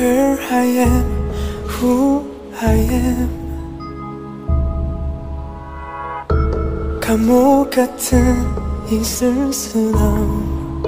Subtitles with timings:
[0.00, 1.30] Where I am,
[1.68, 2.24] who
[2.58, 3.28] I am.
[7.02, 8.46] 감옥 같은
[8.90, 10.82] 이 쓸쓸함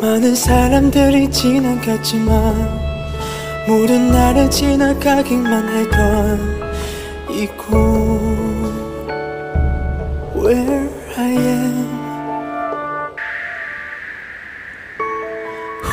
[0.00, 2.54] 많은 사람들이 지나갔지만
[3.68, 6.40] 모든 나를 지나가기만 했던
[7.28, 7.68] 이곳
[10.34, 11.97] Where I am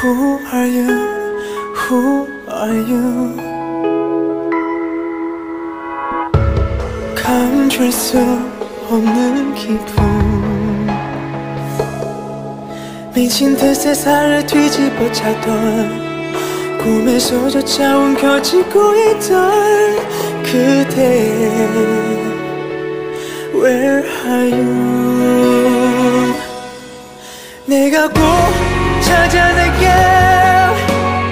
[0.05, 0.85] Who are you?
[1.73, 3.35] Who are you?
[7.15, 8.19] 감출 수
[8.87, 10.87] 없는 기분
[13.15, 19.95] 미친 듯 세상을 뒤집어 차던 꿈에서조차 옮겨지고 있던
[20.43, 21.49] 그대
[23.55, 26.35] Where are you?
[27.65, 29.85] 내가 꼭 찾아낼게.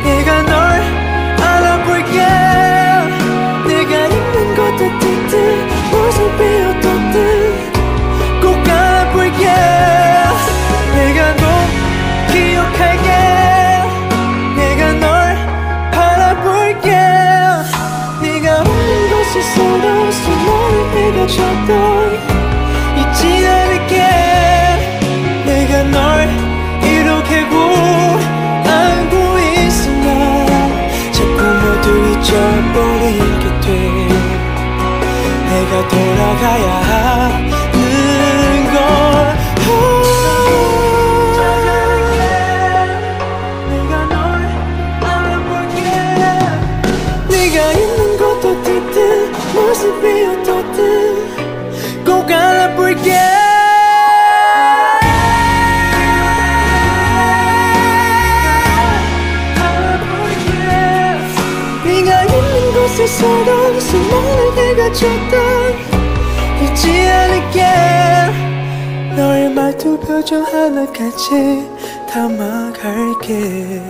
[0.04, 0.54] 내가 널
[1.42, 2.18] 알아볼게.
[3.68, 5.32] 내가 있는 것도 듣든
[5.92, 7.16] 모습이 어떻든
[8.42, 9.44] 꼭 알아볼게.
[10.96, 11.46] 내가 꼭
[12.32, 13.08] 기억할게.
[14.56, 15.10] 내가 널
[15.92, 16.88] 바라볼게.
[18.22, 21.70] 네가 없는 곳에서도 수많은 해가 졌던
[22.98, 23.63] 잊지 않
[63.04, 65.34] 곳에서도 수많은 해가 졌던
[66.64, 67.64] 잊지 않을게.
[69.16, 71.70] 너의 말투 표정 하나까지
[72.10, 73.82] 담아갈게